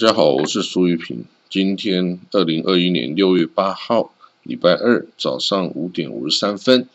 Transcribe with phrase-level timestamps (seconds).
[0.00, 1.24] 大家好，我是苏玉平。
[1.50, 4.14] 今天二零二一年六月八号，
[4.44, 6.88] 礼拜二早上五点五十三分，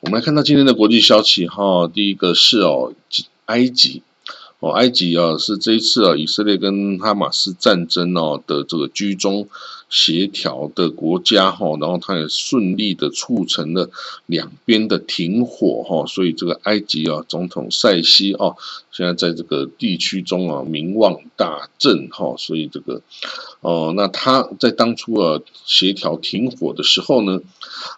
[0.00, 1.86] 我们来看到今天的国际消息哈。
[1.86, 2.94] 第一个是哦，
[3.44, 4.02] 埃及
[4.60, 9.46] 哦，埃及啊是这一次啊以色列跟哈马斯战争哦的这个居中。
[9.90, 13.90] 协调的国家哈，然后他也顺利的促成了
[14.26, 18.54] 两边的停火哈，所以这个埃及啊总统塞西啊，
[18.92, 23.02] 现在在这个地区中啊名望大振哈，所以这个
[23.60, 27.40] 哦，那他在当初啊协调停火的时候呢，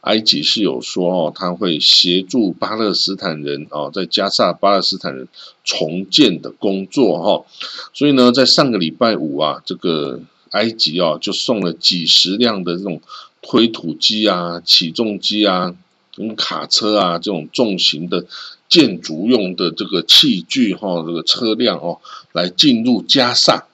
[0.00, 5.28] 埃及是有说哦，他会协助巴勒斯坦人啊在加萨巴勒斯坦人
[5.62, 7.44] 重建的工作哈，
[7.92, 10.20] 所以呢，在上个礼拜五啊这个。
[10.52, 13.02] 埃及啊，就送了几十辆的这种
[13.42, 15.74] 推土机啊、起重机啊、
[16.14, 18.24] 跟卡车啊这种重型的
[18.68, 21.98] 建筑用的这个器具哈，这个车辆哦，
[22.32, 23.66] 来进入加萨。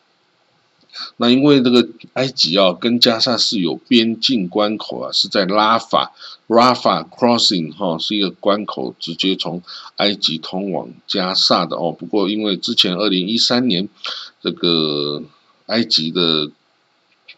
[1.18, 6.12] 那因为这个埃及啊，跟加萨是有边境关口啊，是在拉法
[6.48, 9.62] （Rafa Crossing） 哈，是一个关口，直接从
[9.96, 11.92] 埃及通往加萨的哦。
[11.92, 13.88] 不过因为之前二零一三年
[14.42, 15.22] 这个
[15.66, 16.50] 埃及的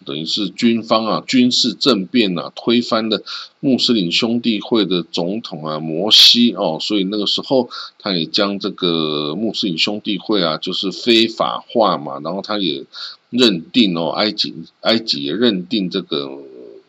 [0.04, 3.22] 等于是军方啊，军事政变啊，推翻的
[3.60, 12.84] 穆斯林兄弟会的总统啊，摩西哦，所以那个时候他也将这个穆斯林兄弟会啊，就是非法化嘛，然后他也
[13.30, 16.30] 认定哦，埃及埃及也认定这个。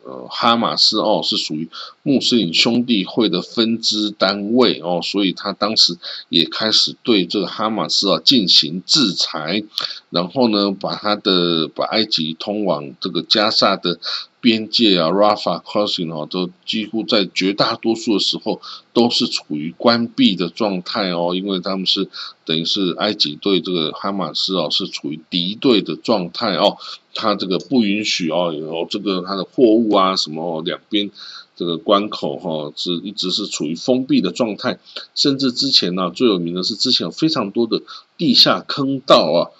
[0.03, 1.69] 呃，哈马斯哦是属于
[2.03, 5.97] 穆斯林兄弟会的分支单位哦，所以他当时
[6.29, 9.63] 也开始对这个哈马斯啊进行制裁，
[10.09, 13.99] 然后呢，把他的把埃及通往这个加萨的。
[14.41, 18.59] 边界啊，Rafa Crossing 哦，都几乎在绝大多数的时候
[18.91, 22.09] 都是处于关闭的状态哦，因为他们是
[22.43, 26.75] 等于是埃及对这个哈马斯哦是处于敌对的状态哦，
[27.13, 31.09] 他这个不允许哦有这个他的货物啊什么两边
[31.55, 34.79] 这个关口哈是一直是处于封闭的状态，
[35.13, 37.81] 甚至之前呢最有名的是之前有非常多的
[38.17, 39.51] 地下坑道啊。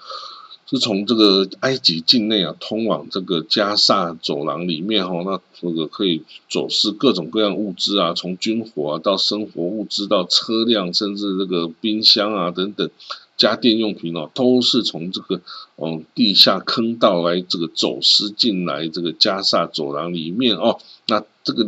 [0.69, 12.89] 是从这个埃及境内啊，通往这个加萨走廊里面哈，那这个可以走私各种各样物资啊，从军火啊到生活物资到车辆，甚至这个冰箱啊等等
[13.49, 15.41] 家电用品哦，都是从这个
[15.77, 21.67] 嗯地下坑道来这个走私进来这个加萨走廊里面哦，那这个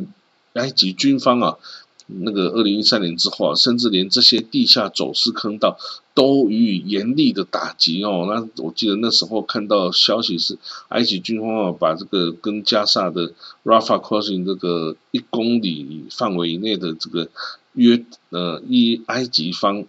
[0.54, 1.58] 埃及军方啊。
[2.06, 5.78] 那个二零一三年之后啊，甚至连这些地下走私坑道
[6.14, 8.28] 都予以严厉的打击哦。
[8.28, 10.58] 那我记得那时候看到消息是，
[10.90, 13.32] 埃及军方啊把这个跟加萨的
[13.64, 17.30] Rafah Crossing 这个一公里范围以内的这个
[17.72, 19.86] 约呃一埃及方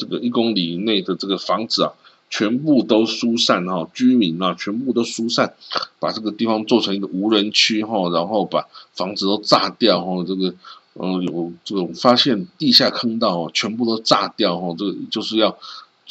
[0.00, 1.92] 这个一公里以内的这个房子啊，
[2.30, 5.54] 全部都疏散哈，居民啊全部都疏散，
[6.00, 10.54] 把这个地方做成一个无人区哈，然后把房子都炸掉哈，这个。
[11.02, 15.56] 嗯，有这种发现地下坑道啊，全部都炸掉哈，这个就是要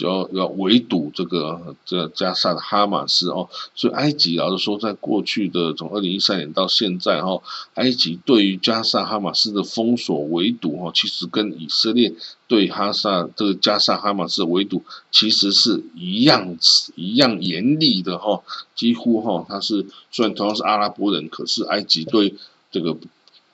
[0.05, 7.41] 要要围堵这个这加沙的哈马斯哦，所以埃及老实说，在过去的从二零一三年到现在哈，
[7.75, 12.13] 埃及对于加沙哈马斯的封锁围堵哈，其实跟以色列
[12.47, 16.57] 对哈萨这个加沙哈马斯的围堵其实是一样
[16.95, 18.41] 一样严厉的哈，
[18.75, 22.35] 几乎哈，他是虽然同样是阿拉伯人，可是埃及对
[22.71, 22.95] 这个。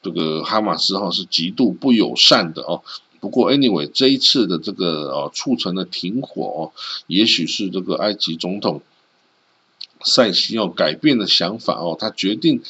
[0.03, 2.83] 这个哈马斯哈是极度不友善的哦。
[3.25, 6.73] 不过，anyway，这一次的这个呃促成的停火，
[7.07, 8.83] 也许是这个埃及总统
[10.03, 12.61] 塞西要改变的想法哦，他决定。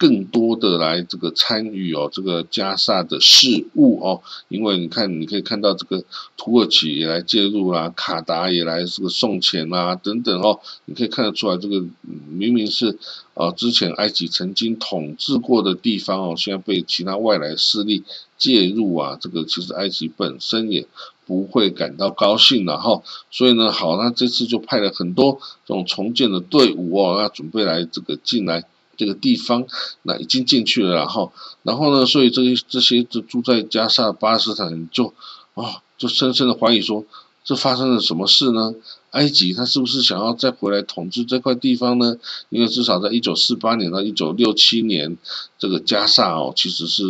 [0.00, 6.02] 更多的来这个参与哦，这个加萨的事务哦，因为你看，你可以看到这个
[6.38, 11.84] 土耳其也来介入啦，卡达也来这个送钱啊等等哦，你可以看得出来，这个
[12.30, 12.98] 明明是
[13.34, 18.02] 啊之前埃及曾经统治过的地方哦，现在被其他外来势力
[18.38, 20.86] 介入啊，这个其实埃及本身也
[21.26, 28.64] 不会感到高兴了哈，所以呢，好，那这次就派了很多这种重建的队伍哦，要准备来这个进来。
[29.00, 29.64] 这个地方，
[30.02, 31.32] 那已经进去了，然后，
[31.62, 32.04] 然后呢？
[32.04, 35.14] 所以这些这些就住在加沙巴勒斯坦人就，
[35.54, 37.06] 啊，就深深的怀疑说，
[37.42, 38.74] 这发生了什么事呢？
[39.12, 42.18] 埃及他是不是想要再回来统治这块地方呢？
[42.50, 45.16] 因为至少在一九四八年到一九六七年，
[45.58, 47.02] 这个加沙哦，其实是。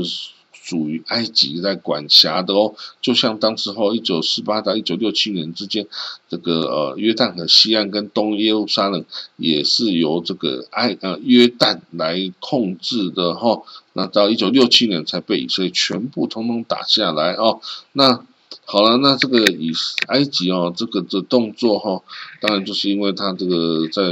[0.70, 5.88] 属于埃及在管辖的哦，就像当时候一九四八到一九六七年之间，
[6.28, 9.04] 这个呃约旦河西岸跟东耶路撒冷
[9.36, 13.62] 也是由这个埃呃约旦来控制的哈。
[13.94, 17.60] 那到一九六七年才被以色列全部通通打下来哦。
[17.90, 18.24] 那
[18.64, 19.72] 好了，那这个以
[20.06, 22.00] 埃及哦，这个的动作哈，
[22.40, 24.02] 当然就是因为他这个在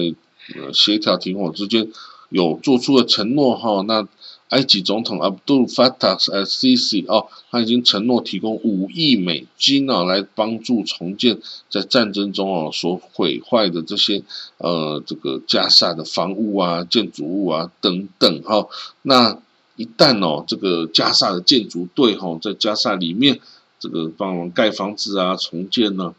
[0.57, 1.89] 呃协调停火之间
[2.31, 4.09] 有做出了承诺哈，那。
[4.49, 14.23] 埃及总统 Abdul Fattah al-Sisi 哦，他已经承诺提供五亿美金啊，来帮助重建在战争中哦所毁坏的这些
[14.57, 18.67] 呃这个加沙的房屋啊、建筑物啊等等哈。
[19.03, 19.39] 那
[19.77, 23.41] 一旦哦这个加沙的建筑队哈在加沙里面
[23.79, 26.15] 这个帮忙盖房子啊、重建呢，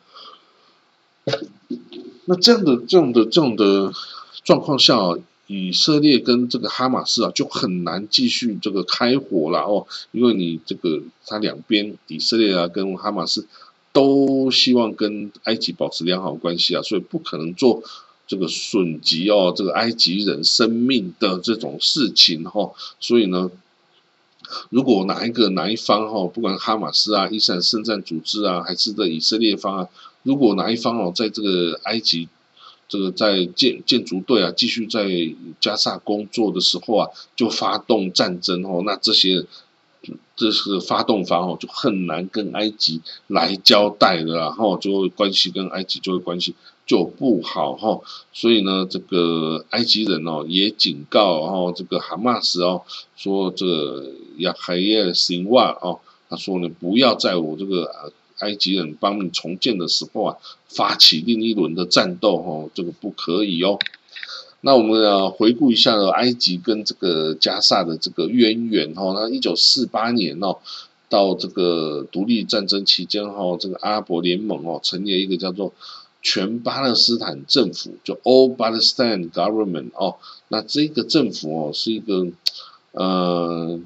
[2.25, 3.91] 那这样的这样的这样的
[4.43, 4.95] 状况下。
[5.51, 13.47] 以色列跟这个哈马斯啊，就很难继续这个开火了哦，因为你这个他两边以色列啊跟哈马斯
[13.91, 17.81] 都希望跟埃及保持良好关系啊，所以不可能做
[18.27, 23.49] 这个损及哦这个埃及人生命的这种事情哈，所以呢，
[24.69, 29.89] 如果哪一个哪一方哈，不管哈马斯啊、伊斯兰圣战组织啊，还是这以色列方啊，
[30.21, 32.29] 如果哪一方哦在这个埃及。
[32.89, 35.07] 这个在建建筑队啊，继续在
[35.61, 39.45] 加沙工作的时候啊，就发动战争哦，那这些
[40.35, 46.55] 这是发动方哦，就很难跟埃及来交代了，然后就关系跟埃及就会关系
[46.87, 48.01] 就不好哈，
[48.33, 52.81] 所以呢，这个埃及人哦也警告哦，这个哈马斯哦，
[53.15, 58.11] 说这个亚海耶辛瓦哦，他说呢，不要在我这个。
[58.39, 60.37] 埃及人帮你重建的时候啊，
[60.67, 63.79] 发起另一轮的战斗哦，这个不可以哦。
[64.61, 69.13] 那我们要回顾一下埃及跟这个加萨的这个渊源哦。
[69.15, 70.57] 那一九四八年哦，
[71.07, 75.73] 到这个独立战争期间哈，这个阿拉伯联盟哦，成立一个叫做
[76.21, 80.15] 全巴勒斯坦政府，就 All Palestine Government 哦。
[80.47, 82.27] 那这个政府哦，是一个
[82.91, 83.79] 呃。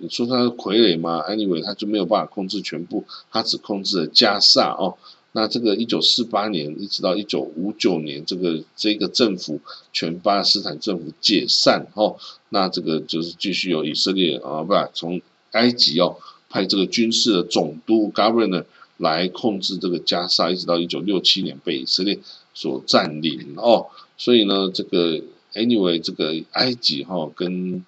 [0.00, 4.96] 你说他是傀儡吗？Anyway，他就没有办法控制全部，他只控制了加萨哦。
[5.32, 9.60] 那这个一九四八年一直到一九五九年，这个这个政府
[9.92, 12.16] 全巴勒斯坦政府解散哦。
[12.48, 15.20] 那这个就是继续由以色列啊，不，从
[15.52, 16.16] 埃及哦
[16.48, 18.64] 派这个军事的总督 Governor
[18.96, 22.18] 来控制这个加沙，一直到一九六七年被以色列
[22.54, 23.86] 所占领哦。
[24.16, 25.20] 所以呢，这个
[25.54, 27.84] Anyway，这个埃及哈跟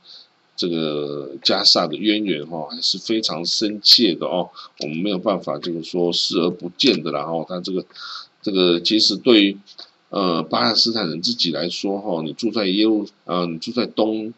[0.63, 4.49] 这个加萨的渊源哈还是非常深切的哦，
[4.79, 7.85] 我们没有办法就是说视而不见的然后他这个
[8.43, 9.59] 这个其实对于
[10.11, 14.33] 呃巴勒斯坦人自己来说哈，你住在耶路呃你住在东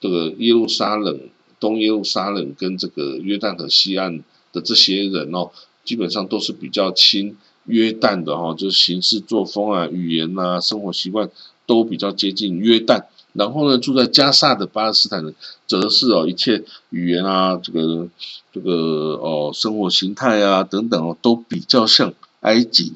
[0.00, 1.20] 这个耶路撒冷
[1.60, 5.52] 东耶路撒冷跟这个约旦河西岸的这些人哦，
[5.84, 7.36] 基本上都是比较亲
[7.66, 11.30] 约旦的哈，就是行事作风啊、语言啊、生活习惯
[11.64, 13.04] 都比较接近约旦。
[13.32, 15.34] 然后呢，住在加萨的巴勒斯坦人，
[15.66, 18.08] 则是哦，一切语言啊，这个
[18.52, 18.72] 这个
[19.22, 22.94] 哦，生活形态啊等等哦，都比较像埃及。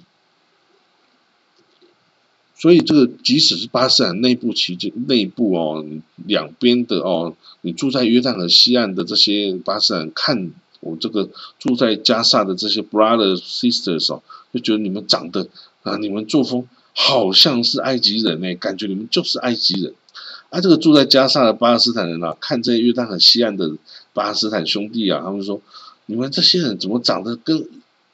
[2.56, 5.84] 所以这个即使是巴勒斯坦内部其间内部哦，
[6.26, 11.28] 两边的哦，你住在约旦河西岸的这些巴勒斯坦，看我这个
[11.58, 14.22] 住在加萨的这些 brother sisters 哦，
[14.52, 15.48] 就觉得你们长得
[15.82, 19.94] 啊，你们作风好像是埃及人呢，感觉你们就是埃及人。
[20.54, 23.72] 啊，这个住在加沙的巴勒斯坦人啊，看这约旦河西岸的
[24.12, 25.60] 巴勒斯坦兄弟啊，他们说：
[26.06, 27.66] 你们这些人怎么长得跟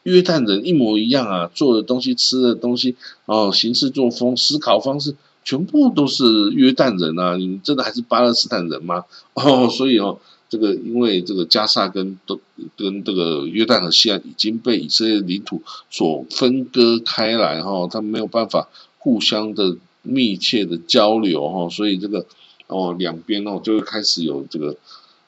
[0.04, 1.50] 约旦人一模一样啊？
[1.54, 7.36] 做的东西、吃的东西、哦，行事作风、思考方式，全部都是约旦人啊！
[7.36, 9.04] 你们真的还是巴勒斯坦人吗？
[9.34, 10.18] 哦，所以哦，
[10.48, 12.40] 这个因为这个加沙跟都
[12.74, 19.76] 跟这个约旦河西岸已经被以色列领土所分割开来哈，他们没有办法互相的。
[20.02, 22.26] 密切的交流哈，所以这个
[22.66, 24.76] 哦两边哦就会开始有这个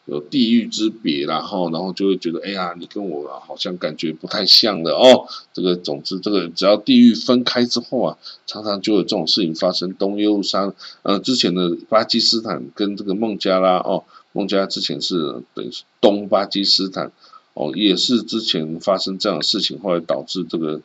[0.07, 9.93] 有地域之别然后然后就会觉得哎呀你跟我好像感觉不太像的哦，这个总之这个只要地域分开之后啊，常常就有这种事情发生。
[9.95, 17.13] 东耶路撒冷呃之前的巴基斯坦跟这个孟加拉哦，孟加拉之前是等于是东巴基斯坦
[17.55, 20.81] 哦，也是之前发生这样的事情，后来导致这个。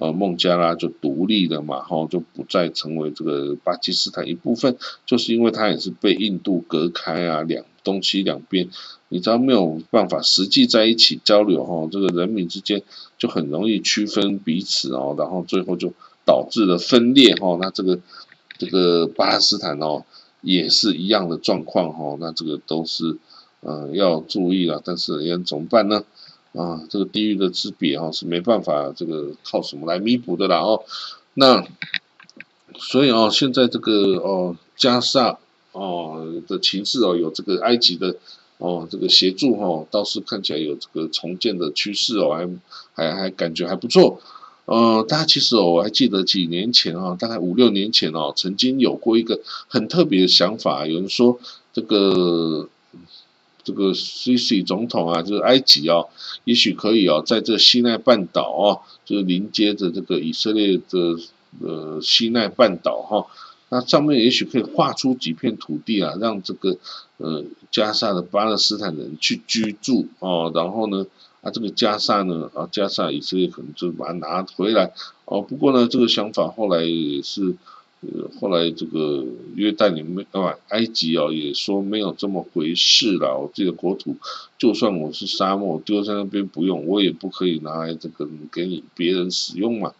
[0.00, 8.70] 呃，孟加拉就独立了嘛，哈，就不再成为这个巴基斯坦一部分，就是因为它也是被印度隔开啊，两东西两边，
[9.10, 12.82] 你知道没有办法实际在一起交流哈，这个人民之间
[13.18, 15.92] 就很容易区分彼此哦，然后最后就
[16.24, 18.00] 导致了分裂哈，那这个
[18.56, 20.06] 这个巴勒斯坦哦
[20.40, 23.18] 也是一样的状况哈，那这个都是
[23.60, 26.04] 呃要注意了，但是要怎么办呢？
[26.52, 30.82] 啊，这个地域的之别哈是没办法这个靠什么来弥补的啦哦。
[31.34, 31.64] 那
[32.76, 35.38] 所以哦，现在这个哦加沙
[35.72, 38.16] 哦的情势哦，有这个埃及的
[38.58, 42.48] 哦，这个协助哈，倒是看起来有这个重建的趋势哦，还
[42.94, 44.20] 还还感觉还不错。
[44.66, 51.40] 呃，大家其实哦，我还记得几年前啊，大概五六年前哦，曾经有过一个很特别的想法，有人说
[51.72, 52.68] 这个
[53.62, 56.08] 这个 Sisi 总统啊，就是埃及哦，
[56.44, 61.18] 也许可以哦，在这西奈半岛哦，就是临接着这个以色列的
[61.60, 63.26] 呃西奈半岛哈。
[63.72, 66.76] 那上面也许可以划出几片土地啊，让这个
[67.18, 71.06] 呃加沙的巴勒斯坦人去居住哦，然后呢，
[71.40, 74.92] 啊这个加沙呢，啊加沙以色列可能就把它拿回来
[75.24, 75.40] 哦。
[75.40, 77.54] 不过呢，这个想法后来也是，
[78.00, 83.38] 呃后来这个约旦也没啊埃及啊也说没有这么回事了。
[83.38, 84.16] 我自己的国土，
[84.58, 89.92] 就算我是沙漠丢在那边不用，我也不可以拿来这个给你别人使用嘛。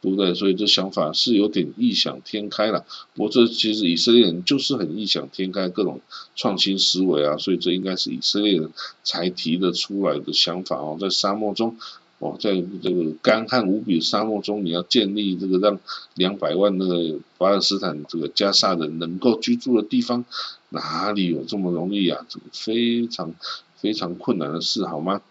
[0.00, 0.32] 对不对？
[0.32, 2.84] 所以这想法是有点异想天开了。
[3.14, 6.00] 不过这其实以色列人就是很异想天开，各种
[6.36, 7.36] 创新思维啊。
[7.36, 8.70] 所以这应该是以色列人
[9.02, 10.96] 才提得出来的想法哦。
[11.00, 11.76] 在沙漠中，
[12.18, 15.78] 哦，在这个干旱无比的沙漠中，你要建立这个让
[16.14, 20.24] 两百万个巴勒斯坦这个加沙人能够居住的地方，
[20.70, 22.26] 哪里有这么容易啊？
[22.28, 23.32] 这个非常
[23.76, 25.22] 非常困难的事，好吗？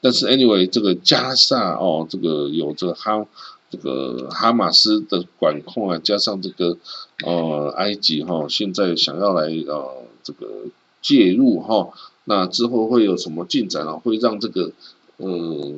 [0.00, 3.26] 但是，anyway，这个加沙哦，这个有这个哈，
[3.70, 6.76] 这个哈马斯的管控啊，加上这个
[7.24, 10.66] 呃埃及哈，现在想要来呃这个
[11.02, 11.88] 介入哈，
[12.24, 13.94] 那之后会有什么进展啊？
[13.94, 14.72] 会让这个
[15.18, 15.74] 呃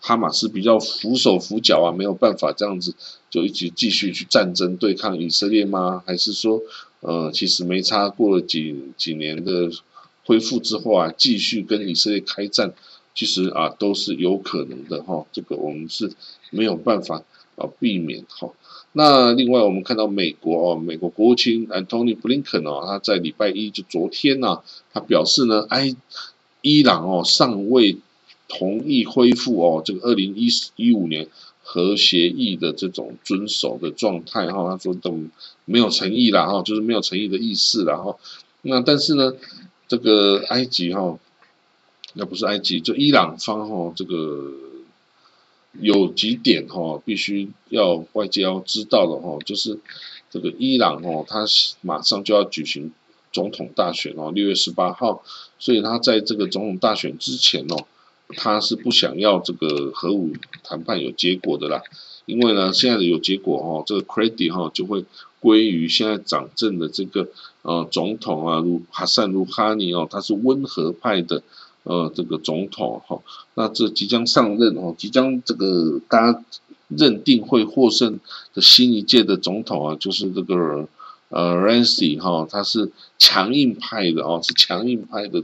[0.00, 2.94] 哈马斯比较俯手俯脚啊，没有办法这样子
[3.30, 6.02] 就一直继续去战争对抗以色列吗？
[6.06, 6.62] 还是说
[7.00, 9.70] 呃其实没差过了几几年的
[10.24, 12.72] 恢复之后啊，继续跟以色列开战？
[13.14, 16.12] 其实啊，都是有可能的哈，这个我们是
[16.50, 17.22] 没有办法
[17.56, 18.50] 啊避免哈。
[18.92, 24.60] 那另外我们看到美国哦，美国国务卿 Antony Blinken 哦，他在礼拜一就昨天呢，
[24.92, 25.96] 他表示呢，埃
[26.60, 27.96] 伊朗哦尚未
[28.48, 31.28] 同意恢复哦这个二零一一五年
[31.62, 35.18] 核协议的这种遵守的状态哈，他说都
[35.64, 38.16] 没有诚意啦哈，就是没有诚意的意思啦哈。
[38.62, 39.32] 那但是呢，
[39.88, 41.18] 这个埃及哈。
[42.18, 44.50] 那不是埃及，就伊朗方哈，这个
[45.78, 49.78] 有几点哈，必须要外界要知道的哈，就是
[50.30, 51.44] 这个伊朗哦，他
[51.82, 52.90] 马上就要举行
[53.32, 55.22] 总统大选哦，六月十八号，
[55.58, 57.84] 所以他在这个总统大选之前哦，
[58.36, 60.32] 他是不想要这个核武
[60.64, 61.82] 谈判有结果的啦，
[62.24, 65.04] 因为呢，现在的有结果哈，这个 credit 哈就会
[65.40, 67.28] 归于现在掌政的这个
[67.62, 71.42] 呃总统啊，如哈萨鲁哈尼哦，他是温和派的。
[71.88, 73.22] 呃，这个总统哈，
[73.54, 76.44] 那这即将上任哦，即将这个大家
[76.88, 78.18] 认定会获胜
[78.54, 80.88] 的新一届的总统啊，就是这个
[81.28, 85.40] 呃 r a n c y 哈，他是强硬派的哦，是强硬派的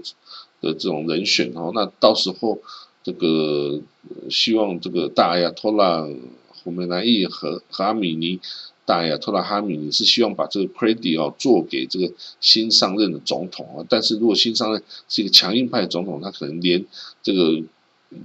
[0.63, 2.59] 的这种人选哦，那到时候
[3.03, 3.79] 这个
[4.31, 6.09] 希望这个大亚托拉
[6.65, 8.41] 胡梅兰伊和哈米尼。
[8.85, 13.87] 大亚托拉哈米，尼是希望把这个 credit 哦做给这个新上任的总统啊？
[13.89, 16.85] 但是如果新上任是一个强硬派总统，他可能连
[17.23, 17.63] 这个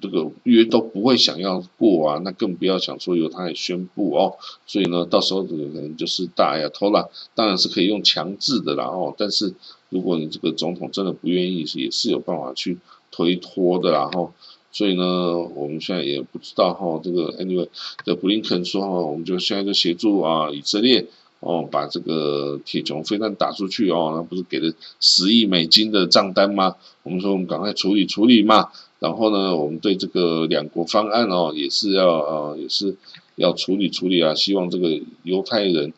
[0.02, 4.34] 这个约都不会想要过啊，那更不要想说由他来宣布哦。
[4.66, 9.14] 所以呢，到时候这个可能就是大亚托拉，当然是可以用强制的啦哦。
[9.16, 9.54] 但是
[9.90, 12.78] 如果你这个总统真的不愿意，也是有办法去
[13.12, 14.32] 推脱的啦哈。
[14.72, 17.68] 所以呢，我们现在也不知道哈，这个 anyway
[18.06, 21.08] 的布林肯说哈，我们就现在就协助啊以色列
[21.40, 26.76] 哦，把这个铁穹飞弹打出去哦，那不是给了十亿美金的账单吗？
[27.04, 32.96] 我们说我们赶快处理处理嘛，然后呢，我们对这个两国方案哦，也是要呃，也是
[33.36, 35.94] 要处理处理啊，希望这个犹太人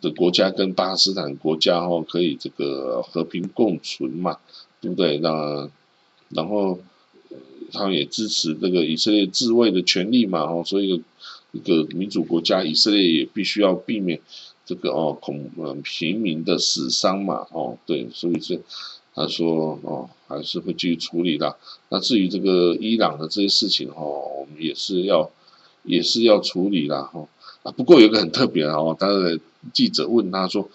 [0.00, 4.38] 的国家跟巴勒斯坦国家哈可以这个和平共存嘛，
[4.80, 5.18] 对不对？
[5.18, 5.68] 那
[6.30, 6.78] 然后。
[7.72, 11.00] 他们也支持这个以色列自卫的权利嘛，哦，所以
[11.52, 14.20] 一个民主国家以色列也必须要避免
[14.66, 15.48] 这个哦恐
[15.84, 18.60] 平民的死伤嘛，哦，对，所以是
[19.14, 21.54] 他说哦还是会继续处理的。
[21.90, 25.30] 那至于这个伊朗的这些事情哦，我们也是要
[25.84, 27.28] 也是要处理的哈。
[27.62, 29.38] 啊，不过有个很特别的哦，当然
[29.72, 30.70] 记者问他说，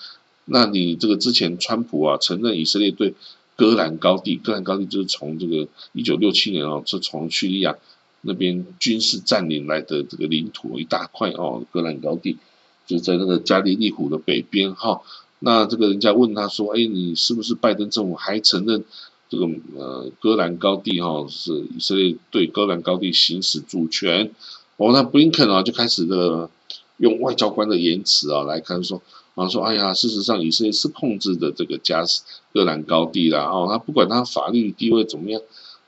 [0.46, 3.14] 那你这个之前川普啊承认以色列对。
[3.58, 7.74] 戈兰高地，戈兰高地就是从这个一九六七年哦，是从叙利亚
[8.20, 12.38] 那边军事占领来的这个领土一大块哦，戈兰高地
[12.86, 15.02] 就在那个加利利湖的北边哈。
[15.40, 18.84] 那这个人家问他说：“哎，你是不是拜登政府还承认
[19.30, 24.34] 这个呃戈兰高地哈是以色列对戈兰高地行使主权？”
[24.76, 26.50] 哦，那布林肯啊就开始的
[26.98, 29.02] 用外交官的言辞啊来看说
[29.36, 32.24] ：“然后说，哎呀，事实上以色列是控制的这个加斯
[32.54, 35.42] 戈兰高地啦，哦，他不管他法律地位怎么样，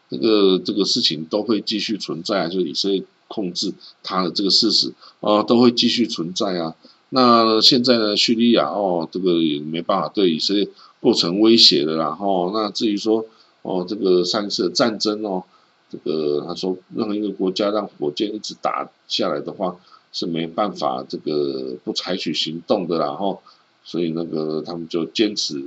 [0.09, 3.73] 这个这个事情都会继续存在，就是以色列控制
[4.03, 6.75] 他的这个事实，哦，都会继续存在啊。
[7.09, 10.67] 那现在呢，叙利亚哦，这个也没办法对以色列
[10.99, 13.25] 构成威胁的啦，哦，那至于说
[13.61, 15.41] 哦，这个上次的战争哦，
[15.89, 19.77] 这个他说任何一个国家让火箭一直打下来的话。
[20.13, 23.41] 是没办法这个不采取行动的，然后，
[23.83, 25.61] 所以那个他们就坚持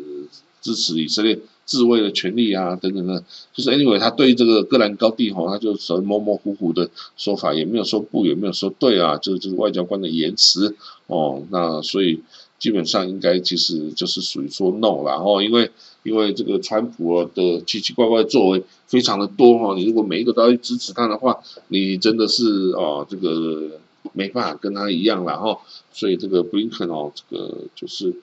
[0.61, 3.23] 支持以色列自卫的权利啊，等等的。
[3.55, 10.75] 就是 anyway，他对这个戈兰高地吼，他就所谓模模糊糊的说法，也没有说不，也没有说对啊，就就是外交官的言辞
[11.07, 11.43] 哦。
[11.51, 12.21] 那所以
[12.59, 15.71] 基本上应该其实就是属于说 no 然后因为
[16.03, 23.79] 因为这个川普的奇奇怪怪作为非常的多哈，你如果每一个都要去支持他的话，你真的是哦这个。
[24.12, 25.61] 没办法跟他一样然后
[25.93, 28.14] 所以这个布林肯哦，这个就是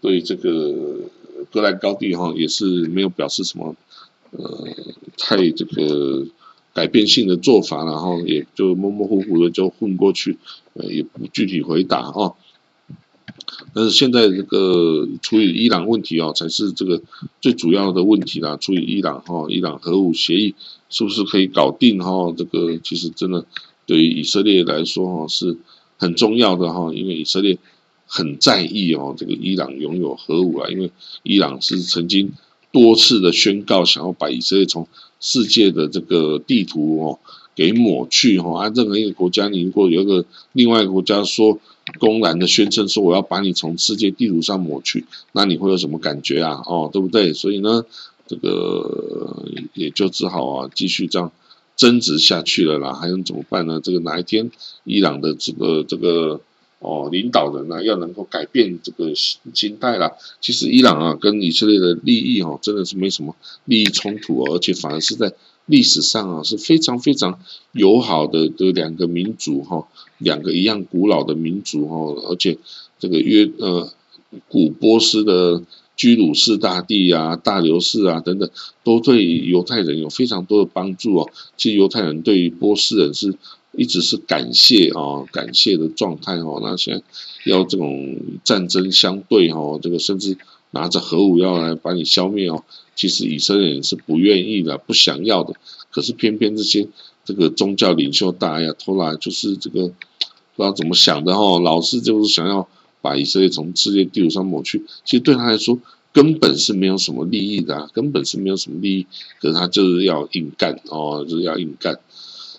[0.00, 0.74] 对这个
[1.50, 3.74] 戈兰高地哈也是没有表示什么
[4.32, 4.66] 呃
[5.18, 6.26] 太这个
[6.72, 10.38] 改变性的做法，然后也就模模糊糊的就混过去，
[10.74, 12.34] 呃也不具体回答哦。
[13.72, 17.00] 但是现在这个处理伊朗问题哦，才是这个
[17.40, 18.56] 最主要的问题啦。
[18.56, 20.54] 处理伊朗哈，伊朗核武协议
[20.90, 22.34] 是不是可以搞定哈？
[22.36, 23.44] 这个其实真的。
[23.86, 25.56] 对于以色列来说，哈是
[25.96, 27.56] 很重要的哈，因为以色列
[28.06, 30.90] 很在意哦，这个伊朗拥有核武啊，因为
[31.22, 32.32] 伊朗是曾经
[32.72, 34.86] 多次的宣告想要把以色列从
[35.20, 37.18] 世界的这个地图哦
[37.54, 41.58] 给抹去哈，啊，任何一个国家，你如果有一个另外一个国家说
[41.98, 46.60] 公然的宣称说我要把你从世界地图上抹去，那你会有什么感觉啊？
[46.66, 47.32] 哦，对不对？
[47.32, 47.84] 所以呢，
[48.26, 51.30] 这个也就只好啊继续这样。
[51.76, 53.80] 争执下去了啦，还能怎么办呢？
[53.82, 54.50] 这个哪一天
[54.84, 56.40] 伊朗的这个这个
[56.78, 60.12] 哦领导人呢，要能够改变这个心心态啦。
[60.40, 63.36] 其实伊朗啊，跟以色列的利益哦，真的是没什么
[63.66, 65.34] 利益冲突哦，而且反而是在
[65.66, 67.38] 历史上啊是非常非常
[67.72, 69.86] 友好的的两个民族哈，
[70.18, 71.96] 两个一样古老的民族哈，
[72.30, 72.56] 而且
[72.98, 73.92] 这个约呃
[74.48, 75.62] 古波斯的。
[75.96, 78.50] 居鲁士大帝啊，大流士啊，等等，
[78.84, 81.30] 都对犹太人有非常多的帮助哦。
[81.56, 83.34] 其实犹太人对于波斯人是
[83.72, 86.60] 一直是感谢啊，感谢的状态哦。
[86.62, 87.02] 那现在
[87.50, 90.36] 要这种战争相对哦，这个甚至
[90.72, 92.62] 拿着核武要来把你消灭哦，
[92.94, 95.54] 其实以色列人是不愿意的，不想要的。
[95.90, 96.86] 可是偏偏这些
[97.24, 99.86] 这个宗教领袖大呀，托拉就是这个
[100.54, 102.68] 不知道怎么想的哦，老是就是想要。
[103.06, 105.78] 把以色列从世界地图上抹去，其实对他来说
[106.12, 109.06] 根本是没有什么利益的啊，根本是没有什么利益。
[109.40, 112.00] 可是他就是要硬干哦，就是要硬干。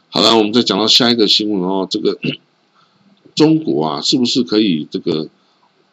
[0.09, 2.17] 好了，我们再讲到下一个新闻哦，这个
[3.35, 5.27] 中国啊，是不是可以这个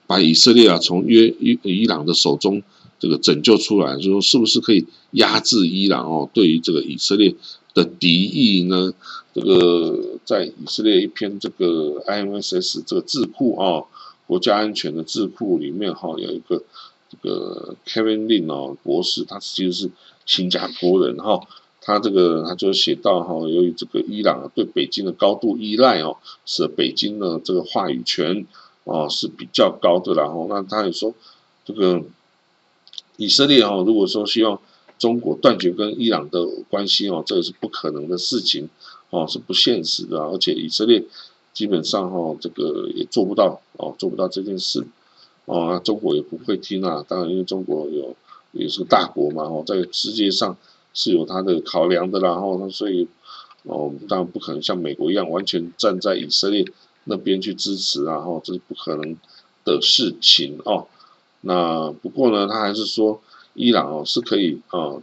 [0.07, 2.63] 把以色列啊从约伊伊朗的手中
[3.01, 3.97] 这个拯救出来？
[3.97, 6.31] 就说是不是可以压制伊朗哦？
[6.33, 7.35] 对于这个以色列
[7.75, 8.93] 的敌意呢？
[9.35, 13.87] 这个在以色列一篇这个 IMSS 这个智库哦。
[14.27, 16.63] 国家安全的智库里面哈有一个
[17.11, 19.91] 这个 Kevin Lin 哦博士，他其实是
[20.25, 21.47] 新加坡人哈，
[21.81, 28.47] 他这个他就写到哈，由于这个伊朗对北京的高度依赖哦，使北京的这个话语权
[28.85, 31.15] 哦是比较高的，然后那他也说
[31.67, 32.03] 这个
[33.17, 34.59] 以色列哦，如果说希望
[34.99, 38.71] 中国断绝跟伊朗的关系哦，这个是不可能的事情
[39.11, 41.05] 哦，是不现实的，而且以色列。
[41.55, 44.85] 基本上哈，这个也做不到哦，做不到这件事
[45.47, 45.81] 哦。
[45.83, 48.15] 中国也不会听啊，当然因为中国有
[48.51, 50.57] 也是个大国嘛，哦，在世界上
[50.93, 53.07] 是有它的考量的，然后所以
[53.63, 56.67] 哦，当然不可能像美国一样完全站在以色列
[57.05, 59.17] 那边去支持啊，哈，这是不可能
[59.65, 60.89] 的事情哦。
[61.41, 63.21] 那不过呢，他还是说
[63.55, 65.01] 伊朗哦是可以啊。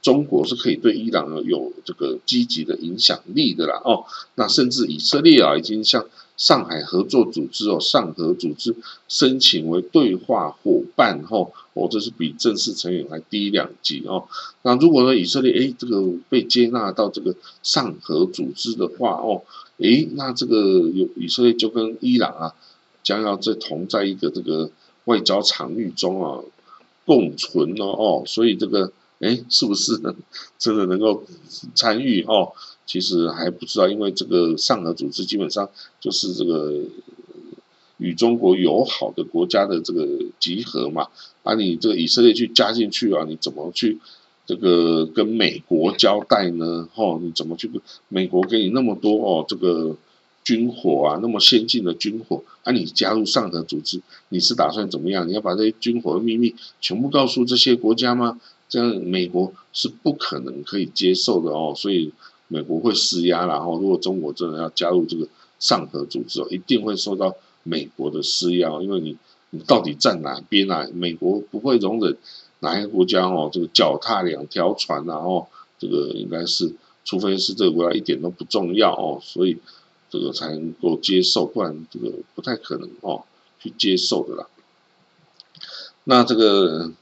[0.00, 4.04] 中国是可以对伊朗有这个积极的影响力的啦，哦，
[4.36, 6.06] 那甚至以色列啊，已经向
[6.36, 8.74] 上海合作组织哦，上合组织
[9.08, 14.28] 申请为对话伙伴，哦，哦，这是比正式成员还低两级哦。
[14.62, 17.34] 那如果呢，以色列诶这个被接纳到这个
[17.64, 19.42] 上合组织的话，哦，
[19.78, 22.54] 诶，那这个有以色列就跟伊朗啊，
[23.02, 24.70] 将要在同在一个这个
[25.06, 26.40] 外交场域中啊
[27.04, 28.92] 共存哦，哦，所以这个。
[29.20, 30.00] 哎，是不是
[30.58, 31.24] 真的能够
[31.74, 32.52] 参与哦？
[32.86, 35.68] 其实还不知道，因为这个上合组织基本上
[36.00, 36.82] 就是这个
[37.98, 40.06] 与中国友好的国家的这个
[40.38, 41.08] 集合嘛。
[41.42, 43.98] 把你这个以色列去加进去啊，你怎么去
[44.46, 46.88] 这个跟美国交代呢？
[46.94, 47.70] 哦，你怎么去？
[48.08, 49.96] 美国给你那么多哦，这个
[50.44, 55.26] 军火啊，那么先进的军火，啊，你加入上合组织，你是打算怎么样？
[55.28, 58.40] 你要把这些军火的秘密全部告诉这些国家吗？
[58.68, 62.12] 这样美国是不可能可以接受的哦，所以
[62.48, 65.26] 美国会施压然后如果中国真的要加入这个
[65.58, 69.16] 上合组织哦，一定会受到美国的施压，因为你
[69.50, 70.86] 你到底站哪边啊？
[70.92, 72.14] 美国不会容忍
[72.60, 79.56] 哪一个国家哦，这个脚踏两条船，然后这个应该是，除非是这个国家一点都不重要哦，所以
[80.10, 83.24] 这个才能够接受，不然这个不太可能哦
[83.58, 84.46] 去接受的啦。
[86.04, 86.92] 那这个。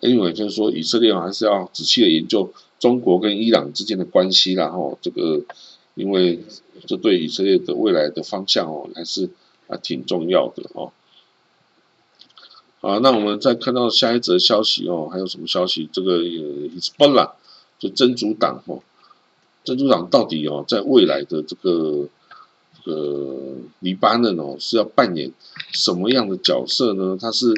[0.00, 5.42] Anyway，就是说以色列还是要仔细的研究中国跟伊朗之间的关系啦，吼，这个
[5.94, 6.42] 因为
[6.86, 9.28] 这对以色列的未来的方向哦，还是
[9.68, 10.90] 啊挺重要的哦。
[12.80, 15.86] 好，那我们再看到下一则消息哦，还有什么消息？
[15.92, 17.32] 这个伊斯兰
[17.78, 18.80] 就真主党哦，
[19.64, 22.08] 真主党到底哦，在未来的这个
[22.82, 25.30] 这个黎巴嫩哦，是要扮演
[25.72, 27.18] 什么样的角色呢？
[27.20, 27.52] 他是？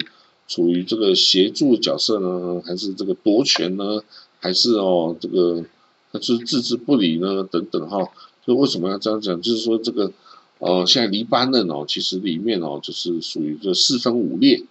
[0.49, 4.03] 处于这个协助角色呢，还是这个夺权呢，
[4.41, 5.65] 还是哦这个
[6.13, 7.43] 他是置之不理呢？
[7.45, 8.07] 等等哈，
[8.47, 9.41] 就为什么要这样讲？
[9.41, 10.13] 就是说这个
[10.59, 14.63] 呃，现在黎巴嫩哦，其实里面哦就是属于这四分五裂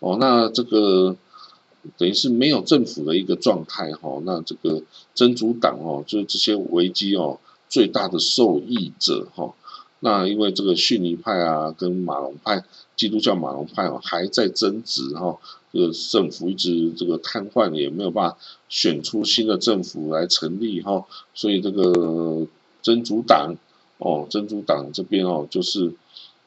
[0.00, 1.16] 哦，那这个
[1.96, 4.82] 等于是没有政府的一个状态哈，那这个
[5.14, 9.54] 真主党哦，就是这些危机哦最大的受益者哈。
[10.04, 12.64] 那因为这个逊尼派啊，跟马龙派、
[12.96, 15.38] 基督教马龙派哦，还在争执哈，
[15.72, 18.36] 这个政府一直这个瘫痪，也没有办法
[18.68, 22.48] 选出新的政府来成立哈，所以这个
[22.82, 23.54] 真主党
[23.98, 25.92] 哦，真主党这边哦，就是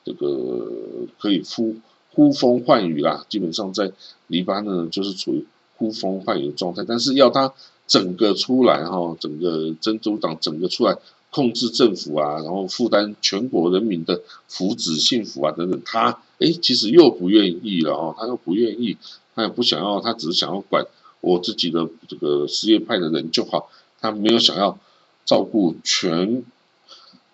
[0.03, 0.69] 这个
[1.17, 1.77] 可以呼
[2.11, 3.93] 呼风唤雨啦，基本上在
[4.27, 5.45] 黎巴嫩就是处于
[5.77, 7.53] 呼风唤雨的状态，但是要他
[7.87, 10.97] 整个出来哈，整个真主党整个出来。
[11.35, 18.95] 控制政府啊，然后负担全国人民的福祉、幸福啊等等，他哎，其实又不愿意了哦，他又不愿意，
[19.35, 20.85] 他也不想要，他只是想要管
[21.19, 23.67] 我自己的这个事业派的人就好，
[23.99, 24.79] 他没有想要
[25.25, 26.45] 照顾全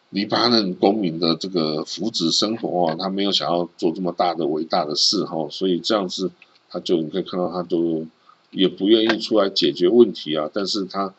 [0.10, 6.32] 黎巴嫩公民的这个福祉生活啊，他没有想要做这么大的伟大的事哈，所以这样子
[6.72, 8.08] 他就你可以看到他都
[8.50, 11.14] 也不愿意出来解决问题啊，但是他。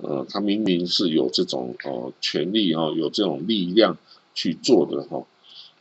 [0.00, 3.98] 呃，他明明是有这种呃权利哈，有这种力量
[4.32, 5.26] 去做的哈，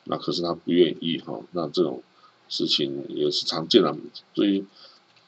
[0.05, 2.01] 那可是他不愿意哈，那这种
[2.49, 3.95] 事情也是常见的。
[4.33, 4.65] 对于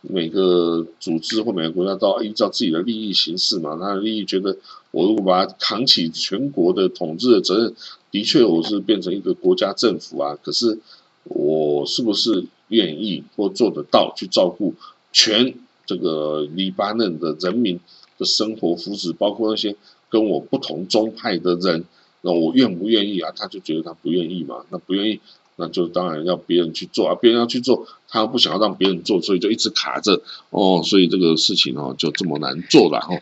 [0.01, 3.77] 每个组织或每个国家都要依照自己的利益行事嘛。
[3.79, 4.57] 他的利益觉得，
[4.89, 7.75] 我如果把它扛起全国的统治的责任，
[8.09, 10.35] 的确我是变成一个国家政府啊。
[10.41, 10.79] 可是
[11.25, 14.73] 我是不是愿意或做得到去照顾
[15.13, 15.53] 全
[15.85, 17.79] 这个黎巴嫩的人民？
[18.19, 19.75] 的生活福祉，包括那些
[20.09, 21.85] 跟我不同宗派的人，
[22.21, 23.31] 那我愿不愿意啊？
[23.35, 25.21] 他就觉得他不愿意嘛，那不愿意，
[25.55, 33.21] 那就当然要别人去做啊，别人要去做，他又不想要让别人做，所以就一直卡着哦，所以这个事情哦就这么难做了哈。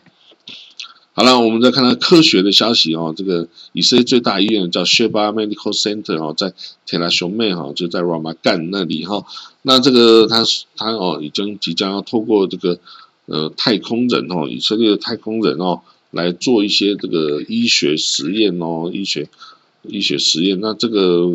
[1.12, 6.52] 好了，我们再看到科学的消息哦，这个以色列最大医院叫 Sheba Medical Center 哦，在
[6.86, 9.24] 铁拉雄妹哈，就在 Ramadan 那里哈，
[9.62, 10.42] 那这个他
[10.76, 12.80] 他哦已经即将要透过这个。
[13.30, 19.28] 呃，太空人哦，以色列的太空人哦，来做一些这个医学实验哦，医学
[19.82, 20.58] 医学实验。
[20.60, 21.30] 那这个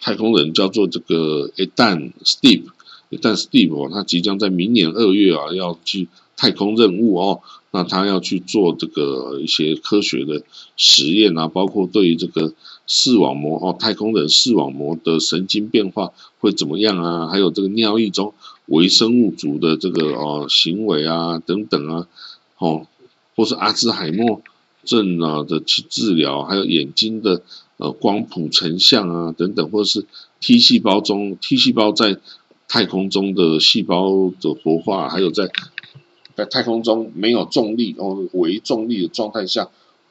[0.00, 6.08] 太空人叫做这个 Edan Steve，Edan Steve 哦，他即将在明年二月啊要去
[6.38, 7.40] 太空任务哦。
[7.74, 10.42] 那他要去做这个一些科学的
[10.76, 12.52] 实验啊，包括对于这个
[12.86, 17.28] 视网膜哦，太空人视网膜的神经变化会怎么样啊？
[17.28, 18.32] 还有这个尿液中。
[18.66, 22.08] 微生物组的这个哦行为啊等等啊，
[22.58, 22.86] 哦，
[23.36, 24.40] 或是阿兹海默
[24.84, 27.42] 症啊的去治疗，还有眼睛的
[27.76, 30.06] 呃光谱成像啊等等，或者是
[30.40, 32.18] T 细胞中 T 细胞在
[32.68, 35.50] 太空中的细胞的活化，还有在
[36.34, 39.68] 在太空中没有重力哦微重力的状态下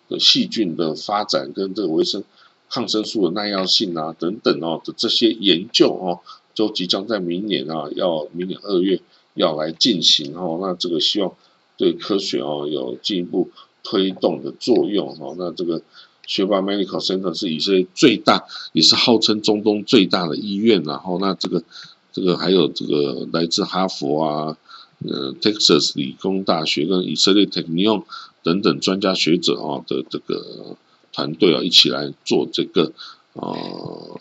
[0.08, 2.24] 的细菌的发展，跟这个维生
[2.70, 6.20] 抗生素的耐药性啊等等哦的这些研究哦。
[6.54, 9.00] 就即将在明年啊，要明年二月
[9.36, 10.60] 要来进行哦。
[10.62, 11.34] 那这个希望
[11.78, 13.50] 对科学哦有进一步
[13.84, 15.36] 推动的作用哦。
[15.38, 15.82] 那这个
[16.28, 21.64] 学霸 Medical Center 是以色列最大，也是号称中东最大的医院然后那这个
[22.12, 24.58] 这个还有这个来自哈佛啊、
[25.06, 28.04] 呃 Texas 理工大学跟以色列 Technion
[28.44, 30.78] 等等专家学者啊的这个
[31.14, 32.92] 团队啊，一起来做这个。
[33.34, 34.20] 哦，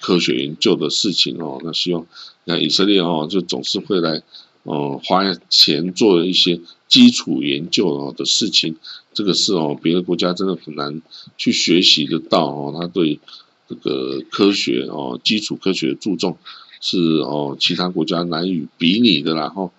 [0.00, 2.06] 科学研究的事情哦，那希望
[2.44, 4.22] 那以色列哦，就总是会来
[4.62, 8.76] 哦花钱做一些基础研究哦的事情，
[9.12, 11.02] 这个是哦，别的国家真的很难
[11.36, 12.74] 去学习得到哦。
[12.78, 13.20] 他对
[13.68, 16.38] 这个科学哦，基础科学注重
[16.80, 19.70] 是哦，其他国家难以比拟的啦哈。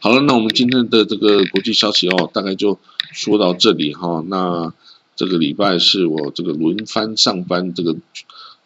[0.00, 2.78] 好了，那我们今天的这个国际消息哦，大概就
[3.12, 4.24] 说到这里哈。
[4.26, 4.72] 那
[5.18, 7.96] 这个礼拜是我这个轮番上班，这个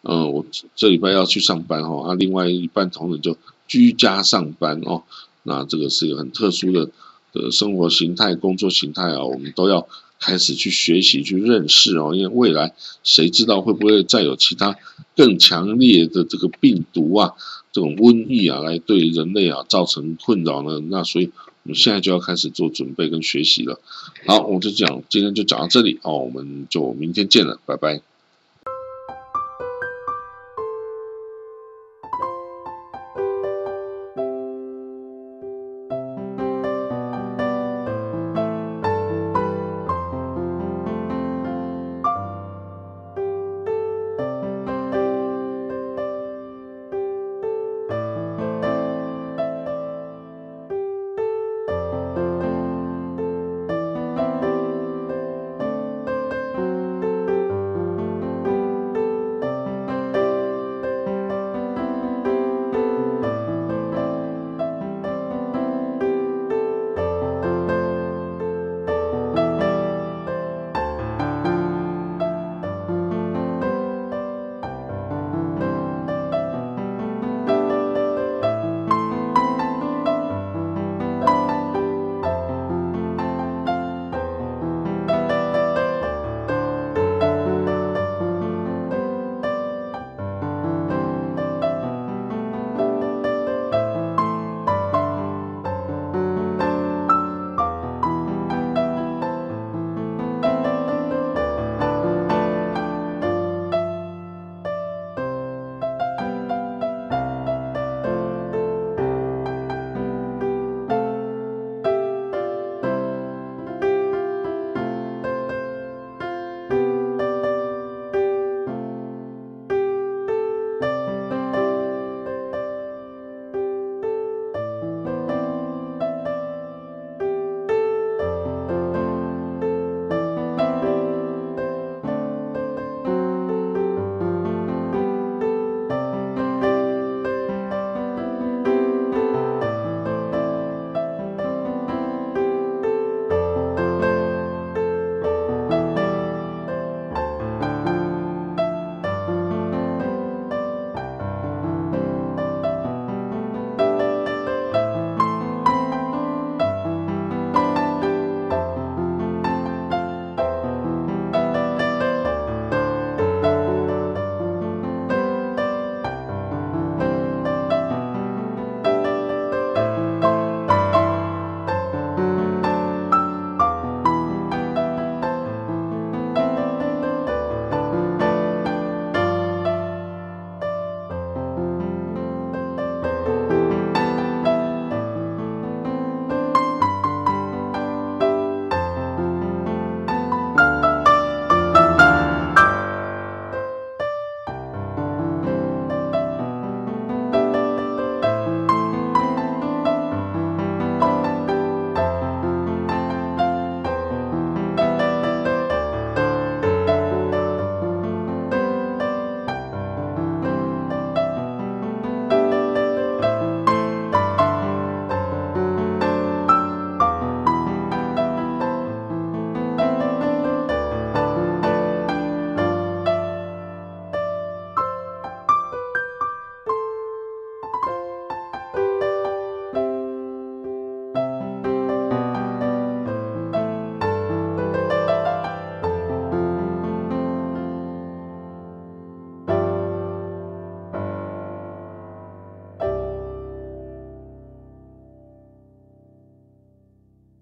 [0.03, 3.35] 嗯，我这礼拜要去上班哈，啊，另外一半同仁就
[3.67, 5.01] 居家上班哦。
[5.41, 6.91] 那这个是一个很特殊的
[7.31, 9.87] 的生活形态、工作形态啊，我们都要
[10.19, 12.13] 开始去学习、去认识哦。
[12.13, 14.75] 因为未来谁知道会不会再有其他
[15.15, 17.31] 更强烈的这个病毒啊、
[17.71, 20.79] 这种瘟疫啊，来对人类啊造成困扰呢？
[20.91, 21.31] 那所以
[21.63, 23.79] 我们现在就要开始做准备跟学习了。
[24.25, 28.01] 好，我就讲今天就讲到这里哦，我们就明天见了，拜拜。